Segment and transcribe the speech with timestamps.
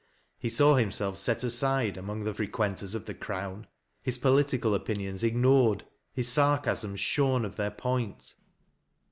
[0.39, 3.67] He saw himeelf set aside among the frequenters of the Crown,
[4.03, 8.33] hiu politi cal opinions ignored, his sarcasms shorn of their point.